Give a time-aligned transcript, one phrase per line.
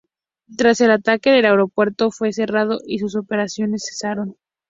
[0.57, 4.35] Tras el ataque el aeropuerto fue cerrado y sus operaciones cesaron.